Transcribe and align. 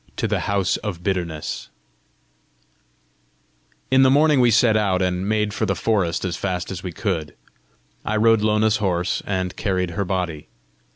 TO 0.15 0.27
THE 0.27 0.39
HOUSE 0.49 0.77
OF 0.77 1.03
BITTERNESS 1.03 1.69
In 3.91 4.01
the 4.01 4.09
morning 4.09 4.39
we 4.39 4.49
set 4.49 4.75
out, 4.75 4.99
and 4.99 5.29
made 5.29 5.53
for 5.53 5.67
the 5.67 5.75
forest 5.75 6.25
as 6.25 6.35
fast 6.35 6.71
as 6.71 6.81
we 6.81 6.91
could. 6.91 7.35
I 8.03 8.17
rode 8.17 8.41
Lona's 8.41 8.77
horse, 8.77 9.21
and 9.27 9.55
carried 9.55 9.91
her 9.91 10.03
body. 10.03 10.47